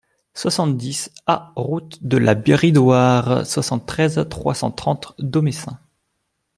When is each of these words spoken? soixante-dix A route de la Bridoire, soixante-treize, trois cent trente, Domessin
soixante-dix 0.33 1.11
A 1.27 1.51
route 1.55 2.03
de 2.03 2.17
la 2.17 2.33
Bridoire, 2.33 3.45
soixante-treize, 3.45 4.25
trois 4.31 4.55
cent 4.55 4.71
trente, 4.71 5.13
Domessin 5.19 5.79